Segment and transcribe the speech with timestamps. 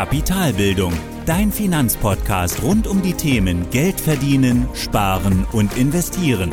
[0.00, 0.94] Kapitalbildung,
[1.26, 6.52] dein Finanzpodcast rund um die Themen Geld verdienen, sparen und investieren.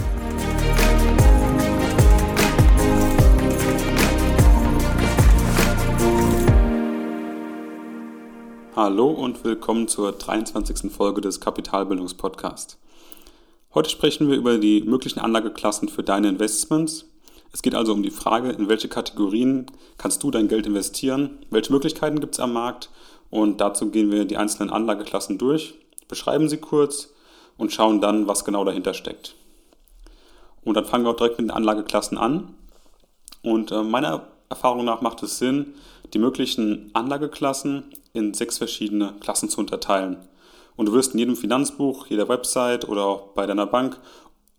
[8.76, 10.92] Hallo und willkommen zur 23.
[10.92, 12.78] Folge des Kapitalbildungspodcasts.
[13.74, 17.06] Heute sprechen wir über die möglichen Anlageklassen für deine Investments.
[17.54, 19.68] Es geht also um die Frage, in welche Kategorien
[19.98, 22.90] kannst du dein Geld investieren, welche Möglichkeiten gibt es am Markt
[23.30, 25.76] und dazu gehen wir die einzelnen Anlageklassen durch,
[26.08, 27.14] beschreiben sie kurz
[27.58, 29.36] und schauen dann, was genau dahinter steckt.
[30.64, 32.56] Und dann fangen wir auch direkt mit den Anlageklassen an.
[33.42, 35.74] Und äh, meiner Erfahrung nach macht es Sinn,
[36.14, 40.18] die möglichen Anlageklassen in sechs verschiedene Klassen zu unterteilen.
[40.76, 44.00] Und du wirst in jedem Finanzbuch, jeder Website oder auch bei deiner Bank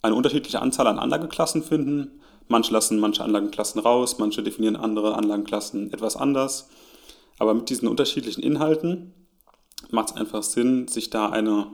[0.02, 2.20] eine unterschiedliche Anzahl an Anlageklassen finden.
[2.48, 6.68] Manche lassen manche Anlagenklassen raus, manche definieren andere Anlagenklassen etwas anders.
[7.38, 9.12] Aber mit diesen unterschiedlichen Inhalten
[9.90, 11.68] macht es einfach Sinn, sich da eine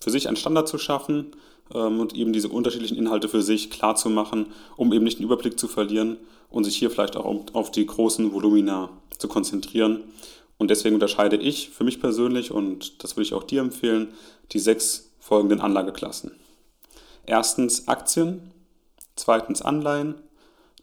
[0.00, 1.32] für sich einen Standard zu schaffen
[1.74, 5.26] ähm, und eben diese unterschiedlichen Inhalte für sich klar zu machen, um eben nicht den
[5.26, 6.16] Überblick zu verlieren
[6.48, 10.04] und sich hier vielleicht auch auf die großen Volumina zu konzentrieren.
[10.58, 14.08] Und deswegen unterscheide ich für mich persönlich, und das würde ich auch dir empfehlen,
[14.52, 16.32] die sechs folgenden Anlageklassen.
[17.26, 18.50] Erstens Aktien,
[19.16, 20.16] zweitens Anleihen,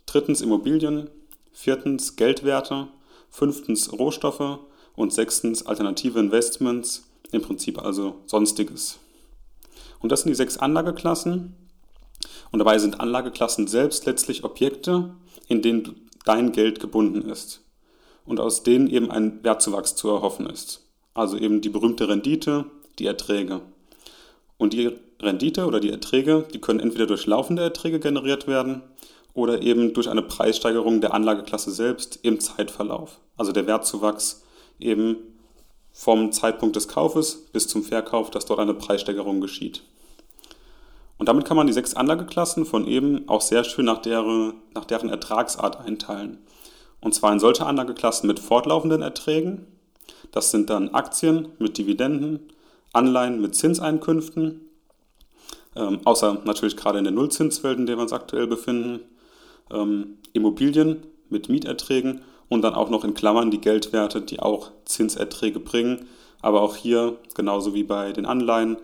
[0.05, 1.09] drittens Immobilien,
[1.52, 2.88] viertens Geldwerte,
[3.30, 4.59] fünftens Rohstoffe
[4.95, 9.00] und sechstens alternative Investments, im Prinzip also Sonstiges.
[10.00, 11.55] Und das sind die sechs Anlageklassen.
[12.52, 15.16] Und dabei sind Anlageklassen selbst letztlich Objekte,
[15.48, 17.61] in denen dein Geld gebunden ist
[18.25, 20.86] und aus denen eben ein Wertzuwachs zu erhoffen ist.
[21.14, 22.66] Also eben die berühmte Rendite,
[23.00, 23.61] die Erträge.
[24.58, 28.83] Und die Rendite oder die Erträge, die können entweder durch laufende Erträge generiert werden
[29.38, 33.19] oder eben durch eine Preissteigerung der Anlageklasse selbst im Zeitverlauf.
[33.38, 34.43] Also der Wertzuwachs
[34.80, 35.17] eben
[35.91, 39.83] vom Zeitpunkt des Kaufes bis zum Verkauf, dass dort eine Preissteigerung geschieht.
[41.20, 44.86] Und damit kann man die sechs Anlageklassen von eben auch sehr schön nach deren, nach
[44.86, 46.39] deren Ertragsart einteilen.
[46.99, 49.67] Und zwar in solche Anlageklassen mit fortlaufenden Erträgen.
[50.31, 52.39] Das sind dann Aktien mit Dividenden,
[52.92, 54.61] Anleihen mit Zinseinkünften,
[55.76, 59.02] ähm, außer natürlich gerade in der Nullzinswelt, in der wir uns aktuell befinden,
[59.72, 65.60] ähm, Immobilien mit Mieterträgen und dann auch noch in Klammern die Geldwerte, die auch Zinserträge
[65.60, 66.08] bringen.
[66.42, 68.77] Aber auch hier, genauso wie bei den Anleihen,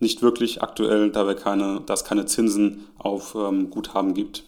[0.00, 4.44] nicht wirklich aktuell, da, wir keine, es keine Zinsen auf ähm, Guthaben gibt.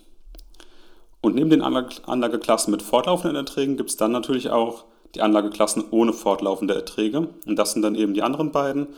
[1.20, 6.12] Und neben den Anlageklassen mit fortlaufenden Erträgen gibt es dann natürlich auch die Anlageklassen ohne
[6.12, 7.28] fortlaufende Erträge.
[7.46, 8.88] Und das sind dann eben die anderen beiden,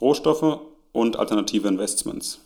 [0.00, 0.60] Rohstoffe
[0.92, 2.40] und alternative Investments.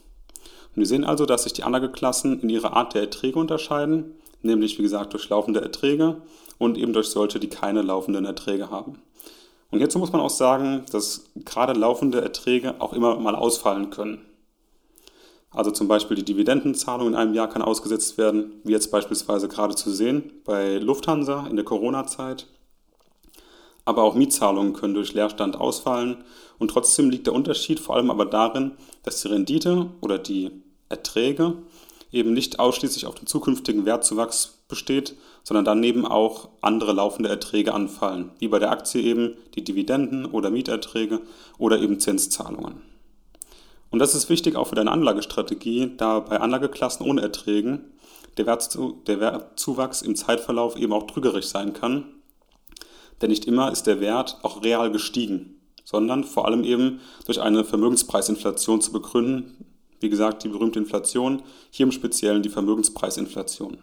[0.74, 4.82] Wir sehen also, dass sich die Anlageklassen in ihrer Art der Erträge unterscheiden, nämlich wie
[4.82, 6.22] gesagt durch laufende Erträge
[6.58, 9.02] und eben durch solche, die keine laufenden Erträge haben.
[9.70, 14.24] Und hierzu muss man auch sagen, dass gerade laufende Erträge auch immer mal ausfallen können.
[15.50, 19.74] Also zum Beispiel die Dividendenzahlung in einem Jahr kann ausgesetzt werden, wie jetzt beispielsweise gerade
[19.74, 22.46] zu sehen bei Lufthansa in der Corona-Zeit.
[23.84, 26.24] Aber auch Mietzahlungen können durch Leerstand ausfallen
[26.58, 28.72] und trotzdem liegt der Unterschied vor allem aber darin,
[29.02, 30.61] dass die Rendite oder die
[30.92, 31.56] Erträge
[32.12, 38.30] eben nicht ausschließlich auf den zukünftigen Wertzuwachs besteht, sondern daneben auch andere laufende Erträge anfallen,
[38.38, 41.22] wie bei der Aktie eben die Dividenden oder Mieterträge
[41.58, 42.82] oder eben Zinszahlungen.
[43.90, 47.92] Und das ist wichtig auch für deine Anlagestrategie, da bei Anlageklassen ohne Erträgen
[48.36, 52.04] der, Wertzu der Wertzuwachs im Zeitverlauf eben auch trügerisch sein kann.
[53.20, 57.64] Denn nicht immer ist der Wert auch real gestiegen, sondern vor allem eben durch eine
[57.64, 59.71] Vermögenspreisinflation zu begründen,
[60.02, 63.78] wie gesagt, die berühmte Inflation, hier im Speziellen die Vermögenspreisinflation.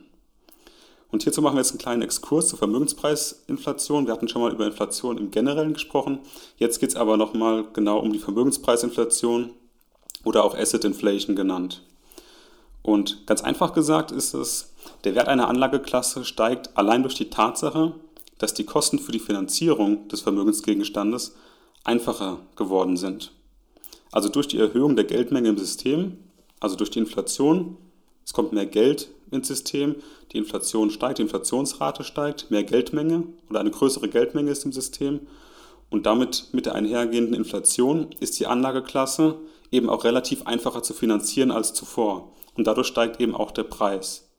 [1.11, 4.05] Und hierzu machen wir jetzt einen kleinen Exkurs zur Vermögenspreisinflation.
[4.05, 6.19] Wir hatten schon mal über Inflation im Generellen gesprochen.
[6.57, 9.51] Jetzt geht es aber nochmal genau um die Vermögenspreisinflation
[10.23, 11.81] oder auch Asset Inflation genannt.
[12.83, 17.95] Und ganz einfach gesagt ist es, der Wert einer Anlageklasse steigt allein durch die Tatsache,
[18.37, 21.35] dass die Kosten für die Finanzierung des Vermögensgegenstandes
[21.83, 23.31] einfacher geworden sind.
[24.11, 26.17] Also durch die Erhöhung der Geldmenge im System,
[26.59, 27.77] also durch die Inflation,
[28.25, 29.95] es kommt mehr Geld ins System,
[30.31, 35.21] die Inflation steigt, die Inflationsrate steigt, mehr Geldmenge oder eine größere Geldmenge ist im System
[35.89, 39.35] und damit mit der einhergehenden Inflation ist die Anlageklasse
[39.71, 44.29] eben auch relativ einfacher zu finanzieren als zuvor und dadurch steigt eben auch der Preis.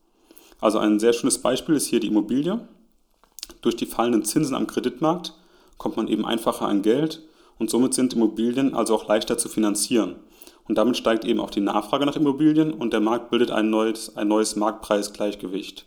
[0.61, 2.61] Also ein sehr schönes Beispiel ist hier die Immobilie.
[3.62, 5.34] Durch die fallenden Zinsen am Kreditmarkt
[5.78, 7.22] kommt man eben einfacher an Geld
[7.61, 10.17] und somit sind Immobilien also auch leichter zu finanzieren.
[10.67, 14.17] Und damit steigt eben auch die Nachfrage nach Immobilien und der Markt bildet ein neues,
[14.17, 15.87] ein neues Marktpreisgleichgewicht,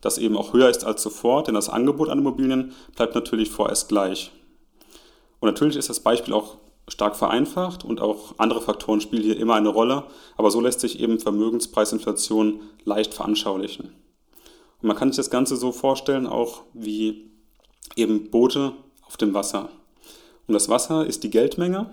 [0.00, 3.88] das eben auch höher ist als zuvor, denn das Angebot an Immobilien bleibt natürlich vorerst
[3.88, 4.32] gleich.
[5.40, 9.54] Und natürlich ist das Beispiel auch stark vereinfacht und auch andere Faktoren spielen hier immer
[9.54, 10.04] eine Rolle,
[10.36, 13.94] aber so lässt sich eben Vermögenspreisinflation leicht veranschaulichen.
[14.82, 17.30] Und man kann sich das Ganze so vorstellen, auch wie
[17.96, 18.72] eben Boote
[19.06, 19.70] auf dem Wasser.
[20.46, 21.90] Und das Wasser ist die Geldmenge,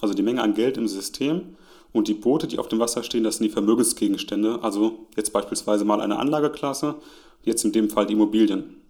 [0.00, 1.56] also die Menge an Geld im System.
[1.92, 5.84] Und die Boote, die auf dem Wasser stehen, das sind die Vermögensgegenstände, also jetzt beispielsweise
[5.84, 6.96] mal eine Anlageklasse,
[7.44, 8.82] jetzt in dem Fall die Immobilien.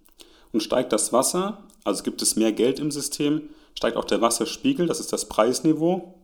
[0.51, 4.87] Und steigt das Wasser, also gibt es mehr Geld im System, steigt auch der Wasserspiegel,
[4.87, 6.15] das ist das Preisniveau.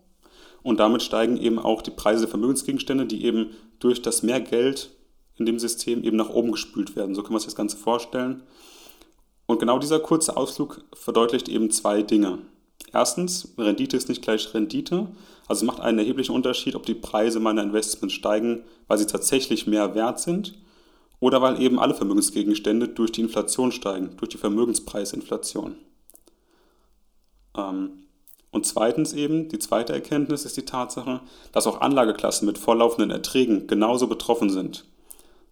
[0.63, 4.89] Und damit steigen eben auch die Preise der Vermögensgegenstände, die eben durch das mehr Geld
[5.37, 7.13] in dem System eben nach oben gespült werden.
[7.13, 8.43] So kann man sich das Ganze vorstellen.
[9.45, 12.39] Und genau dieser kurze Ausflug verdeutlicht eben zwei Dinge.
[12.93, 15.07] Erstens, Rendite ist nicht gleich Rendite.
[15.47, 19.67] Also es macht einen erheblichen Unterschied, ob die Preise meiner Investments steigen, weil sie tatsächlich
[19.67, 20.57] mehr wert sind
[21.19, 25.75] oder weil eben alle Vermögensgegenstände durch die Inflation steigen, durch die Vermögenspreisinflation.
[27.55, 27.91] Ähm,
[28.51, 31.21] und zweitens eben, die zweite Erkenntnis ist die Tatsache,
[31.53, 34.83] dass auch Anlageklassen mit vorlaufenden Erträgen genauso betroffen sind.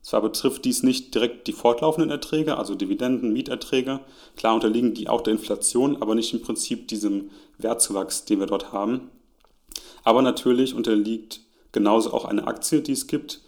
[0.09, 3.99] Zwar betrifft dies nicht direkt die fortlaufenden Erträge, also Dividenden, Mieterträge,
[4.35, 7.29] klar unterliegen die auch der Inflation, aber nicht im Prinzip diesem
[7.59, 9.11] Wertzuwachs, den wir dort haben.
[10.03, 11.41] Aber natürlich unterliegt
[11.73, 13.41] genauso auch eine Aktie, die es gibt,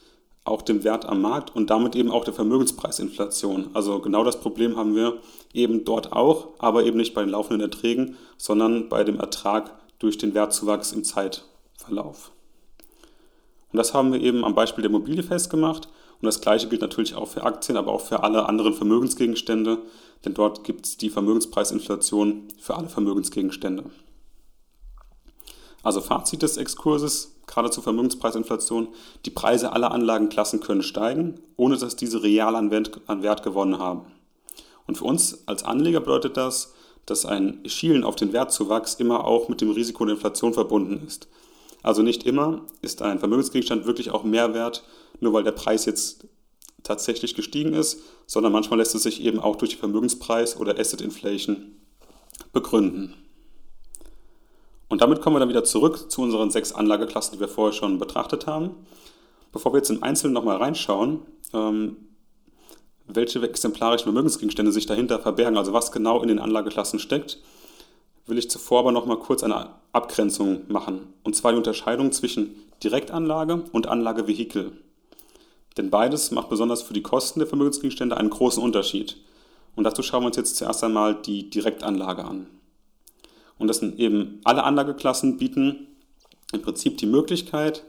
[0.43, 3.71] auch dem Wert am Markt und damit eben auch der Vermögenspreisinflation.
[3.73, 5.17] Also genau das Problem haben wir
[5.55, 10.19] eben dort auch, aber eben nicht bei den laufenden Erträgen, sondern bei dem Ertrag durch
[10.19, 12.29] den Wertzuwachs im Zeitverlauf.
[13.71, 15.87] Und das haben wir eben am Beispiel der Immobilie festgemacht.
[16.21, 19.79] Und das gleiche gilt natürlich auch für Aktien, aber auch für alle anderen Vermögensgegenstände,
[20.23, 23.85] denn dort gibt es die Vermögenspreisinflation für alle Vermögensgegenstände.
[25.83, 28.89] Also Fazit des Exkurses, gerade zur Vermögenspreisinflation,
[29.25, 34.05] die Preise aller Anlagenklassen können steigen, ohne dass diese real an Wert, gewonnen haben.
[34.85, 36.73] Und für uns als Anleger bedeutet das,
[37.07, 41.27] dass ein Schielen auf den Wertzuwachs immer auch mit dem Risiko der Inflation verbunden ist.
[41.83, 44.83] Also nicht immer ist ein Vermögensgegenstand wirklich auch mehr wert,
[45.19, 46.27] nur weil der Preis jetzt
[46.83, 51.75] tatsächlich gestiegen ist, sondern manchmal lässt es sich eben auch durch Vermögenspreis oder Asset Inflation
[52.53, 53.13] begründen.
[54.89, 57.97] Und damit kommen wir dann wieder zurück zu unseren sechs Anlageklassen, die wir vorher schon
[57.97, 58.71] betrachtet haben.
[59.51, 61.19] Bevor wir jetzt im Einzelnen nochmal reinschauen,
[61.53, 61.95] ähm,
[63.07, 67.39] welche exemplarischen Vermögensgegenstände sich dahinter verbergen, also was genau in den Anlageklassen steckt,
[68.31, 71.13] will ich zuvor aber nochmal kurz eine Abgrenzung machen.
[71.23, 74.71] Und zwar die Unterscheidung zwischen Direktanlage und Anlagevehikel.
[75.77, 79.17] Denn beides macht besonders für die Kosten der Vermögensgegenstände einen großen Unterschied.
[79.75, 82.47] Und dazu schauen wir uns jetzt zuerst einmal die Direktanlage an.
[83.57, 85.87] Und das sind eben alle Anlageklassen bieten
[86.53, 87.83] im Prinzip die Möglichkeit,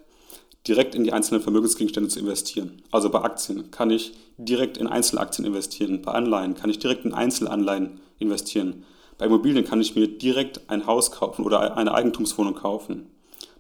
[0.67, 2.83] direkt in die einzelnen Vermögensgegenstände zu investieren.
[2.91, 7.15] Also bei Aktien kann ich direkt in Einzelaktien investieren, bei Anleihen kann ich direkt in
[7.15, 8.85] Einzelanleihen investieren.
[9.23, 13.07] Bei Immobilien kann ich mir direkt ein Haus kaufen oder eine Eigentumswohnung kaufen.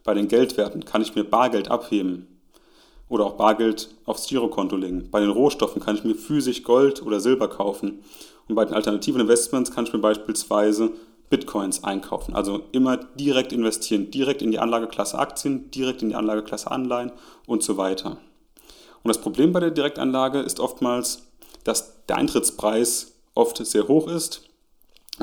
[0.02, 2.26] Bei den Geldwerten kann ich mir Bargeld abheben
[3.08, 5.08] oder auch Bargeld aufs Girokonto legen.
[5.12, 8.02] Bei den Rohstoffen kann ich mir physisch Gold oder Silber kaufen.
[8.48, 10.90] Und bei den alternativen Investments kann ich mir beispielsweise
[11.30, 12.34] Bitcoins einkaufen.
[12.34, 17.12] Also immer direkt investieren, direkt in die Anlageklasse Aktien, direkt in die Anlageklasse Anleihen
[17.46, 18.16] und so weiter.
[19.04, 21.28] Und das Problem bei der Direktanlage ist oftmals,
[21.62, 24.48] dass der Eintrittspreis oft sehr hoch ist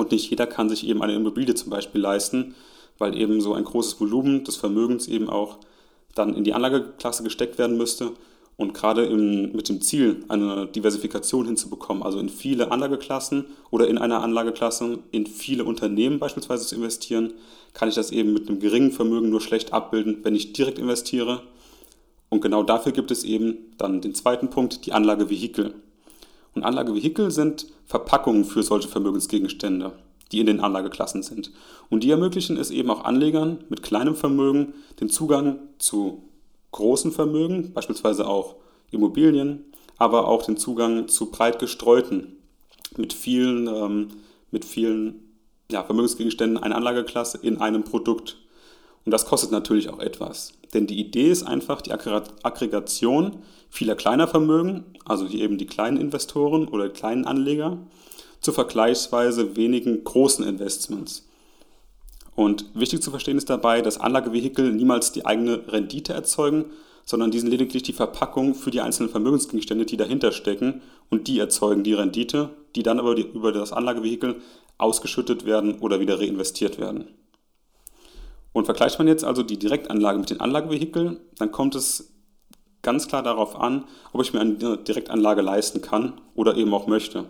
[0.00, 2.54] und nicht jeder kann sich eben eine Immobilie zum Beispiel leisten,
[2.98, 5.58] weil eben so ein großes Volumen des Vermögens eben auch
[6.14, 8.12] dann in die Anlageklasse gesteckt werden müsste
[8.60, 13.96] und gerade im, mit dem Ziel, eine Diversifikation hinzubekommen, also in viele Anlageklassen oder in
[13.96, 17.32] einer Anlageklasse in viele Unternehmen beispielsweise zu investieren,
[17.72, 21.42] kann ich das eben mit einem geringen Vermögen nur schlecht abbilden, wenn ich direkt investiere.
[22.28, 25.74] Und genau dafür gibt es eben dann den zweiten Punkt, die Anlagevehikel.
[26.54, 29.92] Und Anlagevehikel sind Verpackungen für solche Vermögensgegenstände,
[30.32, 31.52] die in den Anlageklassen sind.
[31.88, 36.22] Und die ermöglichen es eben auch Anlegern mit kleinem Vermögen den Zugang zu
[36.72, 38.56] großen Vermögen, beispielsweise auch
[38.90, 39.64] Immobilien,
[39.98, 42.36] aber auch den Zugang zu breit gestreuten,
[42.96, 44.08] mit vielen, ähm,
[44.50, 45.30] mit vielen
[45.70, 48.38] ja, Vermögensgegenständen einer Anlageklasse in einem Produkt.
[49.04, 50.52] Und das kostet natürlich auch etwas.
[50.74, 53.38] Denn die Idee ist einfach die Aggregation
[53.70, 57.78] vieler kleiner Vermögen, also hier eben die kleinen Investoren oder kleinen Anleger,
[58.40, 61.26] zu vergleichsweise wenigen großen Investments.
[62.34, 66.66] Und wichtig zu verstehen ist dabei, dass Anlagevehikel niemals die eigene Rendite erzeugen,
[67.04, 70.80] sondern die sind lediglich die Verpackung für die einzelnen Vermögensgegenstände, die dahinter stecken
[71.10, 74.36] und die erzeugen die Rendite, die dann aber über das Anlagevehikel
[74.78, 77.08] ausgeschüttet werden oder wieder reinvestiert werden.
[78.52, 82.12] Und vergleicht man jetzt also die Direktanlage mit den Anlagevehikeln, dann kommt es
[82.82, 87.26] ganz klar darauf an, ob ich mir eine Direktanlage leisten kann oder eben auch möchte.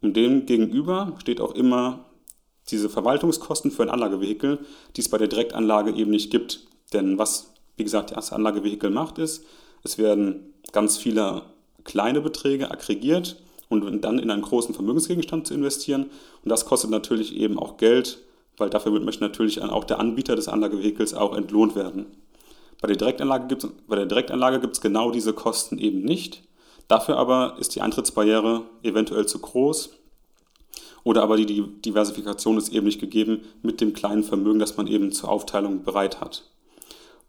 [0.00, 2.06] Und dem gegenüber steht auch immer
[2.70, 4.58] diese Verwaltungskosten für ein Anlagevehikel,
[4.96, 6.66] die es bei der Direktanlage eben nicht gibt.
[6.92, 9.44] Denn was, wie gesagt, das Anlagevehikel macht, ist,
[9.82, 11.42] es werden ganz viele
[11.84, 13.36] kleine Beträge aggregiert
[13.68, 16.10] und dann in einen großen Vermögensgegenstand zu investieren.
[16.42, 18.18] Und das kostet natürlich eben auch Geld,
[18.56, 22.06] weil dafür möchte natürlich auch der Anbieter des Anlagevehikels auch entlohnt werden.
[22.80, 26.42] Bei der Direktanlage gibt es, bei der Direktanlage gibt es genau diese Kosten eben nicht.
[26.88, 29.90] Dafür aber ist die Eintrittsbarriere eventuell zu groß
[31.02, 35.12] oder aber die Diversifikation ist eben nicht gegeben mit dem kleinen Vermögen, das man eben
[35.12, 36.44] zur Aufteilung bereit hat.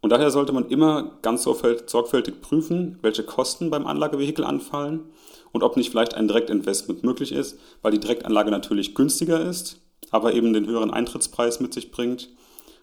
[0.01, 5.05] Und daher sollte man immer ganz sorgfältig prüfen, welche Kosten beim Anlagevehikel anfallen
[5.51, 9.79] und ob nicht vielleicht ein Direktinvestment möglich ist, weil die Direktanlage natürlich günstiger ist,
[10.11, 12.29] aber eben den höheren Eintrittspreis mit sich bringt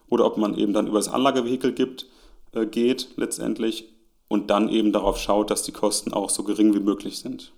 [0.09, 2.07] oder ob man eben dann über das Anlagevehikel gibt,
[2.53, 3.89] äh, geht letztendlich
[4.27, 7.51] und dann eben darauf schaut, dass die Kosten auch so gering wie möglich sind.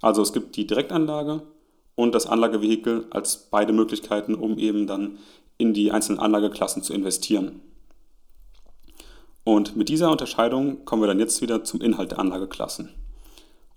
[0.00, 1.42] Also es gibt die Direktanlage
[1.94, 5.18] und das Anlagevehikel als beide Möglichkeiten, um eben dann
[5.58, 7.60] in die einzelnen Anlageklassen zu investieren.
[9.44, 12.90] Und mit dieser Unterscheidung kommen wir dann jetzt wieder zum Inhalt der Anlageklassen.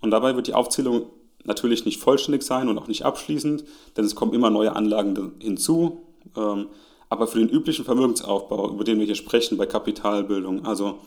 [0.00, 1.06] Und dabei wird die Aufzählung
[1.44, 3.64] natürlich nicht vollständig sein und auch nicht abschließend,
[3.96, 6.02] denn es kommen immer neue Anlagen hinzu.
[6.36, 6.68] Ähm,
[7.08, 10.98] aber für den üblichen Vermögensaufbau, über den wir hier sprechen bei Kapitalbildung, also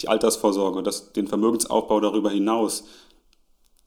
[0.00, 2.84] die Altersvorsorge, das, den Vermögensaufbau darüber hinaus,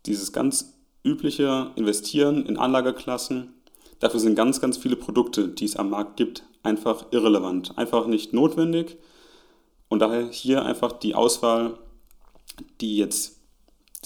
[0.06, 3.54] dieses ganz übliche Investieren in Anlageklassen,
[4.00, 8.34] dafür sind ganz, ganz viele Produkte, die es am Markt gibt, einfach irrelevant, einfach nicht
[8.34, 8.98] notwendig.
[9.88, 11.78] Und daher hier einfach die Auswahl,
[12.82, 13.35] die jetzt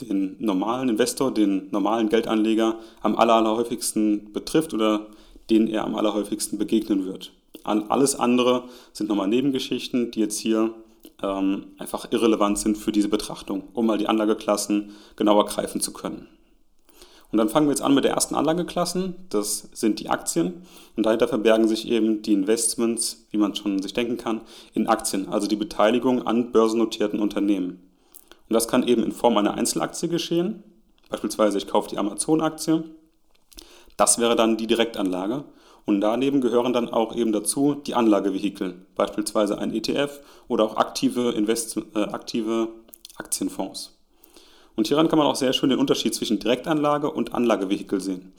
[0.06, 5.08] den normalen Investor, den normalen Geldanleger am allerhäufigsten betrifft oder
[5.50, 7.32] den er am allerhäufigsten begegnen wird.
[7.64, 8.64] Alles andere
[8.94, 10.74] sind nochmal Nebengeschichten, die jetzt hier
[11.22, 16.28] ähm, einfach irrelevant sind für diese Betrachtung, um mal die Anlageklassen genauer greifen zu können.
[17.32, 20.64] Und dann fangen wir jetzt an mit der ersten Anlageklassen, das sind die Aktien.
[20.96, 24.42] Und dahinter verbergen sich eben die Investments, wie man schon sich denken kann,
[24.74, 27.89] in Aktien, also die Beteiligung an börsennotierten Unternehmen.
[28.50, 30.64] Und das kann eben in Form einer Einzelaktie geschehen.
[31.10, 32.84] Beispielsweise ich kaufe die Amazon-Aktie.
[33.96, 35.46] Das wäre dann die Direktanlage.
[35.86, 41.32] Und daneben gehören dann auch eben dazu die Anlagevehikel, beispielsweise ein ETF oder auch aktive,
[41.32, 42.70] Invest äh, aktive
[43.18, 43.98] Aktienfonds.
[44.76, 48.34] Und hieran kann man auch sehr schön den Unterschied zwischen Direktanlage und Anlagevehikel sehen.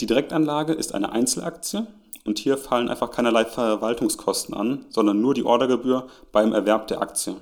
[0.00, 1.86] Die Direktanlage ist eine Einzelaktie
[2.24, 7.36] und hier fallen einfach keinerlei Verwaltungskosten an, sondern nur die Ordergebühr beim Erwerb der Aktie.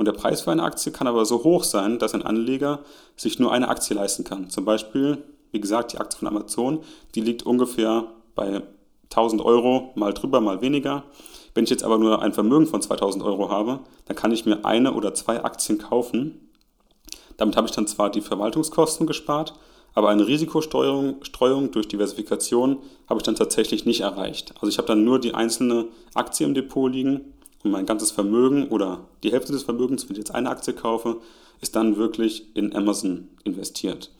[0.00, 2.78] Und der Preis für eine Aktie kann aber so hoch sein, dass ein Anleger
[3.16, 4.48] sich nur eine Aktie leisten kann.
[4.48, 5.18] Zum Beispiel,
[5.52, 6.80] wie gesagt, die Aktie von Amazon,
[7.14, 8.62] die liegt ungefähr bei
[9.10, 11.04] 1000 Euro, mal drüber, mal weniger.
[11.52, 14.64] Wenn ich jetzt aber nur ein Vermögen von 2000 Euro habe, dann kann ich mir
[14.64, 16.48] eine oder zwei Aktien kaufen.
[17.36, 19.52] Damit habe ich dann zwar die Verwaltungskosten gespart,
[19.92, 24.54] aber eine Risikostreuung Streuung durch Diversifikation habe ich dann tatsächlich nicht erreicht.
[24.62, 28.68] Also ich habe dann nur die einzelne Aktie im Depot liegen und mein ganzes Vermögen
[28.68, 31.20] oder die Hälfte des Vermögens, wenn ich jetzt eine Aktie kaufe,
[31.60, 34.10] ist dann wirklich in Amazon investiert.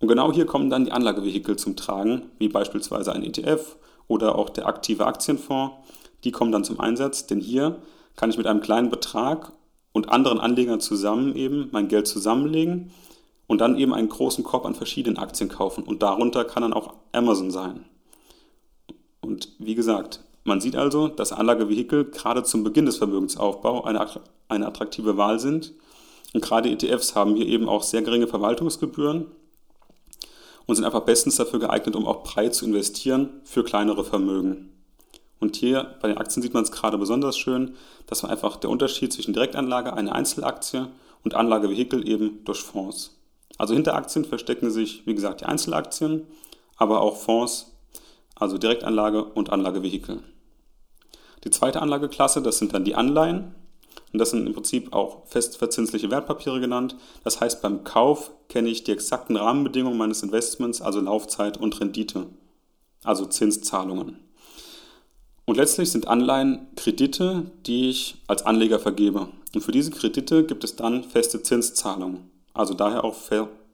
[0.00, 3.76] Und genau hier kommen dann die Anlagevehikel zum Tragen, wie beispielsweise ein ETF
[4.06, 5.76] oder auch der aktive Aktienfonds.
[6.24, 7.78] Die kommen dann zum Einsatz, denn hier
[8.16, 9.52] kann ich mit einem kleinen Betrag
[9.92, 12.90] und anderen Anlegern zusammen eben mein Geld zusammenlegen
[13.46, 15.84] und dann eben einen großen Korb an verschiedenen Aktien kaufen.
[15.84, 17.84] Und darunter kann dann auch Amazon sein.
[19.20, 23.86] Und wie gesagt, man sieht also, dass Anlagevehikel gerade zum Beginn des Vermögensaufbaus
[24.48, 25.72] eine, attraktive Wahl sind.
[26.34, 29.26] Und gerade ETFs haben hier eben auch sehr geringe Verwaltungsgebühren
[30.66, 34.70] und sind einfach bestens dafür geeignet, um auch breit zu investieren für kleinere Vermögen.
[35.40, 38.70] Und hier bei den Aktien sieht man es gerade besonders schön, dass man einfach der
[38.70, 40.88] Unterschied zwischen Direktanlage, eine Einzelaktie
[41.22, 43.18] und Anlagevehikel eben durch Fonds.
[43.56, 46.26] Also hinter Aktien verstecken sich, wie gesagt, die Einzelaktien,
[46.76, 47.72] aber auch Fonds,
[48.34, 50.22] also Direktanlage und Anlagevehikel.
[51.44, 53.54] Die zweite Anlageklasse, das sind dann die Anleihen.
[54.12, 56.96] Und das sind im Prinzip auch festverzinsliche Wertpapiere genannt.
[57.24, 62.26] Das heißt, beim Kauf kenne ich die exakten Rahmenbedingungen meines Investments, also Laufzeit und Rendite,
[63.02, 64.18] also Zinszahlungen.
[65.46, 69.28] Und letztlich sind Anleihen Kredite, die ich als Anleger vergebe.
[69.52, 73.16] Und für diese Kredite gibt es dann feste Zinszahlungen, also daher auch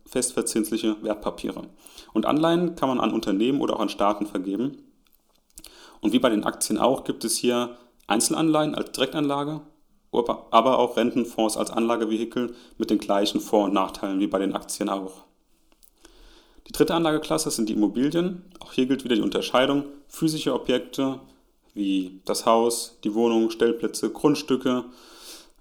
[0.06, 1.62] festverzinsliche Wertpapiere.
[2.12, 4.78] Und Anleihen kann man an Unternehmen oder auch an Staaten vergeben.
[6.00, 7.76] Und wie bei den Aktien auch gibt es hier
[8.06, 9.60] Einzelanleihen als Direktanlage,
[10.12, 14.88] aber auch Rentenfonds als Anlagevehikel mit den gleichen Vor- und Nachteilen wie bei den Aktien
[14.88, 15.24] auch.
[16.66, 18.44] Die dritte Anlageklasse sind die Immobilien.
[18.60, 21.20] Auch hier gilt wieder die Unterscheidung physische Objekte
[21.74, 24.84] wie das Haus, die Wohnung, Stellplätze, Grundstücke,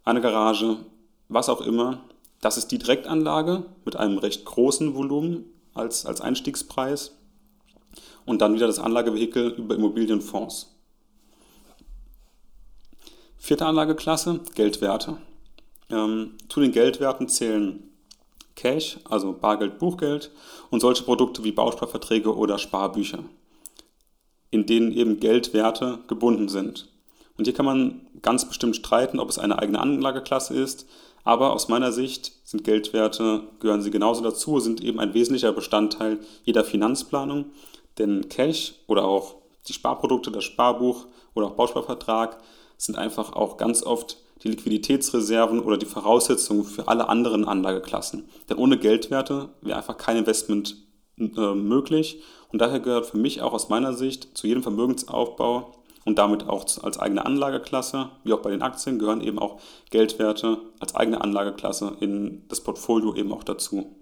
[0.03, 0.77] eine Garage,
[1.27, 2.03] was auch immer.
[2.41, 7.15] Das ist die Direktanlage mit einem recht großen Volumen als, als Einstiegspreis.
[8.30, 10.76] Und dann wieder das Anlagevehikel über Immobilienfonds.
[13.40, 15.18] Vierte Anlageklasse, Geldwerte.
[15.90, 17.90] Ähm, zu den Geldwerten zählen
[18.56, 20.30] Cash, also Bargeld, Buchgeld
[20.70, 23.24] und solche Produkte wie Bausparverträge oder Sparbücher,
[24.52, 26.88] in denen eben Geldwerte gebunden sind.
[27.36, 30.86] Und hier kann man ganz bestimmt streiten, ob es eine eigene Anlageklasse ist,
[31.24, 36.20] aber aus meiner Sicht sind Geldwerte, gehören sie genauso dazu, sind eben ein wesentlicher Bestandteil
[36.44, 37.46] jeder Finanzplanung,
[38.00, 39.36] denn Cash oder auch
[39.68, 42.38] die Sparprodukte, das Sparbuch oder auch Bausparvertrag
[42.77, 48.29] sind einfach auch ganz oft die Liquiditätsreserven oder die Voraussetzungen für alle anderen Anlageklassen.
[48.50, 50.77] Denn ohne Geldwerte wäre einfach kein Investment
[51.18, 52.22] äh, möglich.
[52.51, 55.74] Und daher gehört für mich auch aus meiner Sicht zu jedem Vermögensaufbau
[56.06, 59.60] und damit auch als eigene Anlageklasse, wie auch bei den Aktien, gehören eben auch
[59.91, 63.96] Geldwerte als eigene Anlageklasse in das Portfolio eben auch dazu.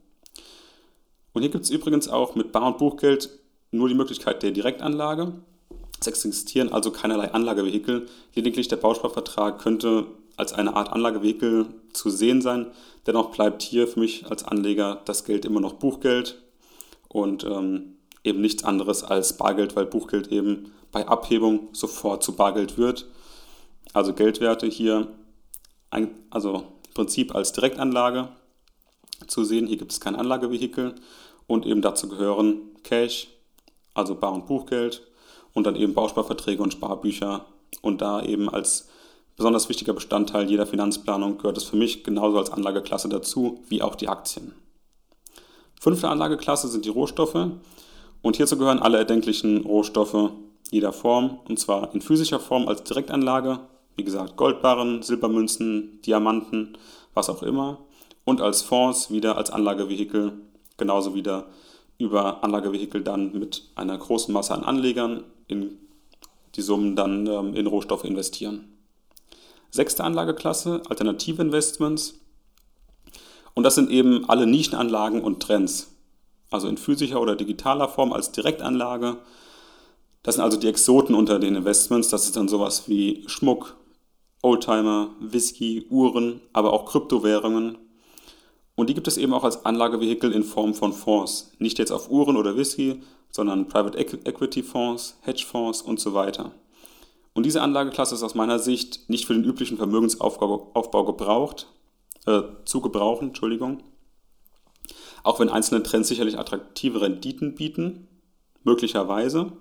[1.34, 3.30] Und hier gibt es übrigens auch mit Bar- und Buchgeld
[3.72, 5.34] nur die Möglichkeit der Direktanlage.
[6.00, 8.06] Es existieren also keinerlei Anlagevehikel.
[8.36, 10.06] Lediglich der Bausparvertrag könnte
[10.36, 12.68] als eine Art Anlagevehikel zu sehen sein.
[13.08, 16.42] Dennoch bleibt hier für mich als Anleger das Geld immer noch Buchgeld
[17.10, 22.78] und ähm, eben nichts anderes als Bargeld, weil Buchgeld eben bei Abhebung sofort zu Bargeld
[22.78, 23.08] wird.
[23.94, 25.08] Also Geldwerte hier,
[25.90, 26.56] ein, also
[26.88, 28.30] im Prinzip als Direktanlage
[29.26, 29.68] zu sehen.
[29.68, 30.96] Hier gibt es kein Anlagevehikel
[31.48, 33.28] und eben dazu gehören Cash,
[33.98, 35.04] also Bar- und Buchgeld
[35.54, 37.46] und dann eben Bausparverträge und Sparbücher.
[37.82, 38.90] Und da eben als
[39.36, 43.96] besonders wichtiger Bestandteil jeder Finanzplanung gehört es für mich genauso als Anlageklasse dazu wie auch
[43.96, 44.54] die Aktien.
[45.80, 47.48] Fünfte Anlageklasse sind die Rohstoffe.
[48.22, 50.32] Und hierzu gehören alle erdenklichen Rohstoffe
[50.72, 53.60] jeder Form, und zwar in physischer Form als Direktanlage,
[53.96, 56.78] wie gesagt Goldbarren, Silbermünzen, Diamanten,
[57.14, 57.80] was auch immer,
[58.26, 60.34] und als Fonds wieder als Anlagevehikel,
[60.78, 61.48] genauso wieder
[61.98, 65.78] über Anlagevehikel dann mit einer großen Masse an Anlegern in
[66.56, 68.66] die Summen dann ähm, in Rohstoffe investieren.
[69.70, 72.16] Sechste Anlageklasse, alternative Investments.
[73.54, 75.94] Und das sind eben alle Nischenanlagen und Trends.
[76.50, 79.18] Also in physischer oder digitaler Form als Direktanlage.
[80.24, 82.10] Das sind also die Exoten unter den Investments.
[82.10, 83.76] Das ist dann sowas wie Schmuck,
[84.42, 87.78] Oldtimer, Whisky, Uhren, aber auch Kryptowährungen
[88.78, 91.52] und die gibt es eben auch als Anlagevehikel in Form von Fonds.
[91.58, 96.52] Nicht jetzt auf Uhren oder Whisky, sondern Private Equity Fonds, Hedgefonds und so weiter.
[97.34, 101.68] Und diese Anlageklasse ist aus meiner Sicht nicht für den üblichen Vermögensaufbau gebraucht,
[102.28, 103.82] äh, zu gebrauchen, Entschuldigung.
[105.24, 108.08] Auch wenn einzelne Trends sicherlich attraktive Renditen bieten,
[108.64, 109.54] möglicherweise.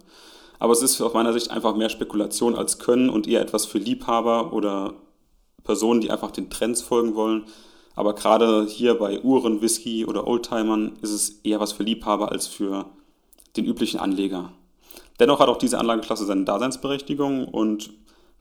[0.59, 3.79] Aber es ist aus meiner Sicht einfach mehr Spekulation als Können und eher etwas für
[3.79, 4.92] Liebhaber oder
[5.64, 7.46] Personen, die einfach den Trends folgen wollen,
[7.96, 12.46] aber gerade hier bei Uhren, Whisky oder Oldtimern ist es eher was für Liebhaber als
[12.46, 12.85] für
[13.56, 14.52] den üblichen Anleger.
[15.18, 17.90] Dennoch hat auch diese Anlageklasse seine Daseinsberechtigung und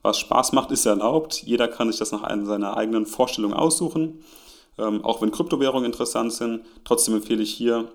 [0.02, 1.42] was Spaß macht, ist erlaubt.
[1.42, 4.22] Jeder kann sich das nach seiner eigenen Vorstellung aussuchen.
[4.78, 7.88] Ähm, auch wenn Kryptowährungen interessant sind, trotzdem empfehle ich hier,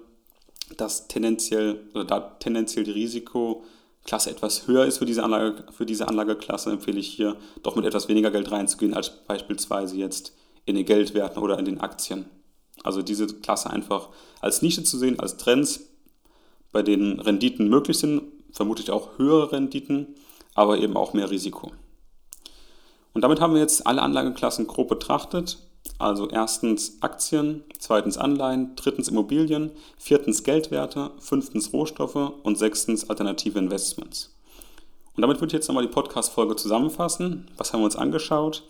[0.78, 6.08] dass tendenziell, oder da tendenziell die Risikoklasse etwas höher ist für diese, Anlage, für diese
[6.08, 10.34] Anlageklasse, empfehle ich hier doch mit etwas weniger Geld reinzugehen, als beispielsweise jetzt
[10.66, 12.26] in den Geldwerten oder in den Aktien.
[12.84, 15.90] Also diese Klasse einfach als Nische zu sehen, als Trends,
[16.72, 20.16] bei denen Renditen möglich sind, vermutlich auch höhere Renditen,
[20.56, 21.72] aber eben auch mehr Risiko.
[23.14, 25.58] Und damit haben wir jetzt alle Anlageklassen grob betrachtet.
[26.00, 34.36] Also erstens Aktien, zweitens Anleihen, drittens Immobilien, viertens Geldwerte, fünftens Rohstoffe und sechstens alternative Investments.
[35.16, 37.50] Und damit würde ich jetzt nochmal die Podcast-Folge zusammenfassen.
[37.58, 38.64] Was haben wir uns angeschaut?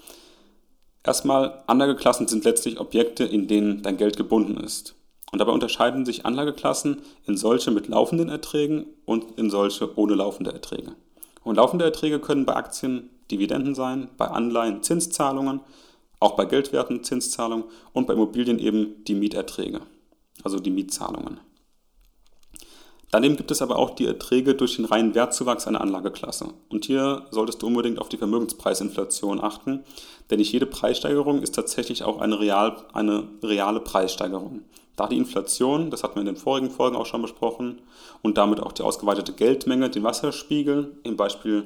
[1.04, 4.96] Erstmal, Anlageklassen sind letztlich Objekte, in denen dein Geld gebunden ist.
[5.32, 10.52] Und dabei unterscheiden sich Anlageklassen in solche mit laufenden Erträgen und in solche ohne laufende
[10.52, 10.96] Erträge.
[11.44, 15.62] Und laufende Erträge können bei Aktien Dividenden sein, bei Anleihen Zinszahlungen,
[16.20, 19.82] auch bei Geldwerten Zinszahlungen und bei Immobilien eben die Mieterträge,
[20.44, 21.40] also die Mietzahlungen.
[23.12, 26.54] Daneben gibt es aber auch die Erträge durch den reinen Wertzuwachs einer Anlageklasse.
[26.70, 29.84] Und hier solltest du unbedingt auf die Vermögenspreisinflation achten,
[30.30, 34.62] denn nicht jede Preissteigerung ist tatsächlich auch eine, real, eine reale Preissteigerung.
[34.96, 37.82] Da die Inflation, das hatten wir in den vorigen Folgen auch schon besprochen,
[38.22, 41.66] und damit auch die ausgeweitete Geldmenge den Wasserspiegel, im Beispiel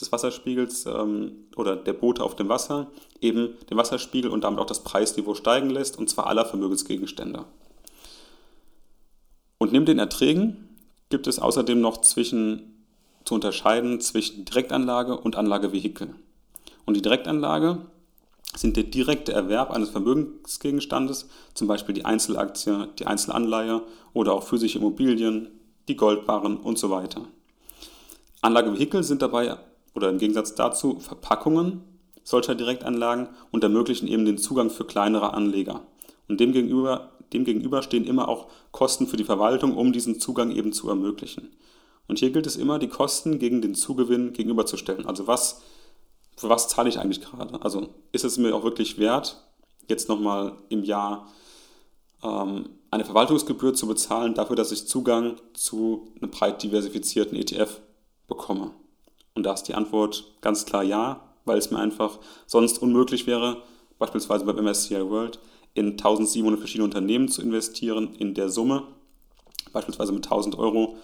[0.00, 2.88] des Wasserspiegels ähm, oder der Boote auf dem Wasser,
[3.20, 7.44] eben den Wasserspiegel und damit auch das Preisniveau steigen lässt, und zwar aller Vermögensgegenstände.
[9.58, 10.63] Und neben den Erträgen
[11.14, 12.74] gibt es außerdem noch zwischen,
[13.24, 16.12] zu unterscheiden zwischen Direktanlage und Anlagevehikel.
[16.86, 17.78] Und die Direktanlage
[18.56, 24.78] sind der direkte Erwerb eines Vermögensgegenstandes, zum Beispiel die Einzelaktie, die Einzelanleihe oder auch physische
[24.78, 25.50] Immobilien,
[25.86, 27.20] die Goldbarren und so weiter.
[28.40, 29.56] Anlagevehikel sind dabei
[29.94, 31.84] oder im Gegensatz dazu Verpackungen
[32.24, 35.82] solcher Direktanlagen und ermöglichen eben den Zugang für kleinere Anleger.
[36.26, 40.88] Und demgegenüber, demgegenüber stehen immer auch Kosten für die Verwaltung, um diesen Zugang eben zu
[40.88, 41.50] ermöglichen.
[42.06, 45.06] Und hier gilt es immer, die Kosten gegen den Zugewinn gegenüberzustellen.
[45.06, 45.62] Also was,
[46.36, 47.60] für was zahle ich eigentlich gerade?
[47.62, 49.42] Also ist es mir auch wirklich wert,
[49.88, 51.28] jetzt nochmal im Jahr
[52.22, 57.80] ähm, eine Verwaltungsgebühr zu bezahlen dafür, dass ich Zugang zu einem breit diversifizierten ETF
[58.28, 58.70] bekomme?
[59.34, 63.62] Und da ist die Antwort ganz klar ja, weil es mir einfach sonst unmöglich wäre,
[63.98, 65.38] beispielsweise beim MSCI World,
[65.74, 68.84] in 1700 verschiedene Unternehmen zu investieren, in der Summe,
[69.72, 70.96] beispielsweise mit 1000 Euro,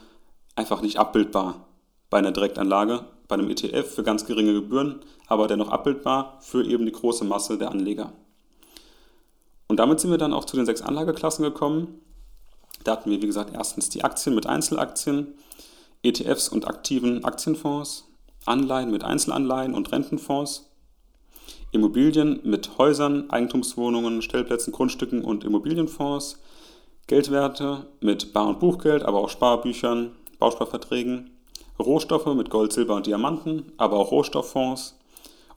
[0.55, 1.67] einfach nicht abbildbar
[2.09, 6.87] bei einer Direktanlage, bei einem ETF für ganz geringe Gebühren, aber dennoch abbildbar für eben
[6.87, 8.13] die große Masse der Anleger.
[9.69, 12.01] Und damit sind wir dann auch zu den sechs Anlageklassen gekommen.
[12.83, 15.35] Da hatten wir, wie gesagt, erstens die Aktien mit Einzelaktien,
[16.03, 18.09] ETFs und aktiven Aktienfonds,
[18.47, 20.70] Anleihen mit Einzelanleihen und Rentenfonds,
[21.73, 26.41] Immobilien mit Häusern, Eigentumswohnungen, Stellplätzen, Grundstücken und Immobilienfonds,
[27.07, 31.31] Geldwerte mit Bar- und Buchgeld, aber auch Sparbüchern, Bausparverträgen,
[31.79, 34.99] Rohstoffe mit Gold, Silber und Diamanten, aber auch Rohstofffonds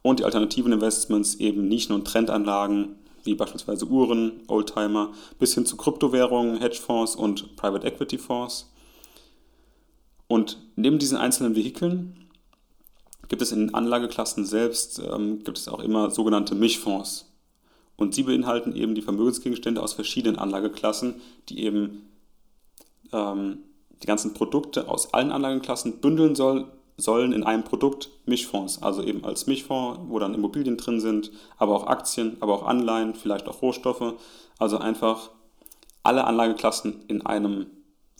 [0.01, 5.77] und die alternativen Investments eben Nischen- und Trendanlagen wie beispielsweise Uhren, Oldtimer, bis hin zu
[5.77, 8.69] Kryptowährungen, Hedgefonds und Private Equity Fonds.
[10.27, 12.22] Und neben diesen einzelnen Vehikeln
[13.33, 17.33] gibt es in den Anlageklassen selbst ähm, gibt es auch immer sogenannte Mischfonds.
[17.95, 21.15] Und sie beinhalten eben die Vermögensgegenstände aus verschiedenen Anlageklassen,
[21.49, 22.11] die eben
[23.11, 23.63] ähm,
[24.03, 29.25] die ganzen Produkte aus allen Anlageklassen bündeln soll, sollen in einem Produkt Mischfonds, also eben
[29.25, 33.63] als Mischfonds, wo dann Immobilien drin sind, aber auch Aktien, aber auch Anleihen, vielleicht auch
[33.63, 34.13] Rohstoffe.
[34.59, 35.31] Also einfach
[36.03, 37.65] alle Anlageklassen in einem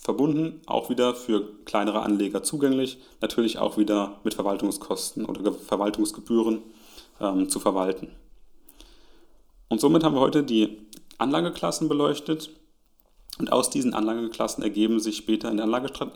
[0.04, 6.62] verbunden, auch wieder für kleinere Anleger zugänglich, natürlich auch wieder mit Verwaltungskosten oder Verwaltungsgebühren
[7.22, 8.10] ähm, zu verwalten.
[9.70, 10.78] Und somit haben wir heute die
[11.18, 12.50] Anlageklassen beleuchtet.
[13.40, 15.66] Und aus diesen Anlageklassen ergeben sich später in der,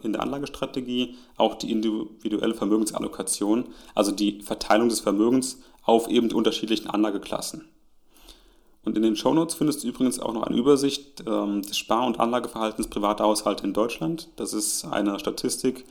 [0.04, 6.36] in der, Anlagestrategie auch die individuelle Vermögensallokation, also die Verteilung des Vermögens auf eben die
[6.36, 7.68] unterschiedlichen Anlageklassen.
[8.88, 12.22] Und in den Shownotes findest du übrigens auch noch eine Übersicht ähm, des Spar- und
[12.22, 14.30] Anlageverhaltens privater Haushalte in Deutschland.
[14.38, 15.84] Das ist eine Statistik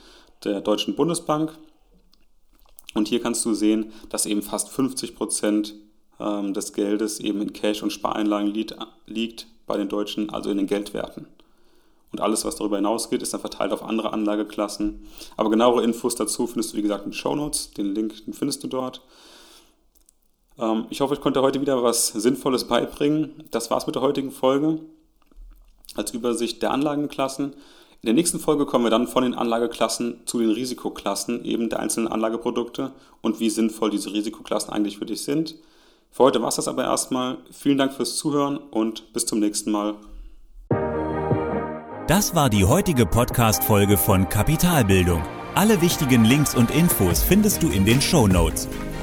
[0.44, 1.58] der Deutschen Bundesbank.
[2.94, 5.74] Und hier kannst du sehen, dass eben fast 50 Prozent
[6.18, 8.54] ähm, des Geldes eben in Cash- und Spareinlagen
[9.04, 11.26] liegt bei den Deutschen, also in den Geldwerten.
[12.12, 15.06] Und alles, was darüber hinausgeht, ist dann verteilt auf andere Anlageklassen.
[15.36, 17.72] Aber genauere Infos dazu findest du, wie gesagt, in den Show Notes.
[17.72, 19.02] Den Link findest du dort.
[20.58, 23.44] Ähm, ich hoffe, ich konnte heute wieder was Sinnvolles beibringen.
[23.50, 24.80] Das war's mit der heutigen Folge
[25.94, 27.54] als Übersicht der Anlagenklassen.
[28.02, 31.80] In der nächsten Folge kommen wir dann von den Anlageklassen zu den Risikoklassen eben der
[31.80, 32.92] einzelnen Anlageprodukte
[33.22, 35.56] und wie sinnvoll diese Risikoklassen eigentlich für dich sind.
[36.10, 37.38] Für heute war es das aber erstmal.
[37.50, 39.94] Vielen Dank fürs Zuhören und bis zum nächsten Mal.
[42.06, 45.22] Das war die heutige Podcast-Folge von Kapitalbildung.
[45.56, 48.68] Alle wichtigen Links und Infos findest du in den Show Notes.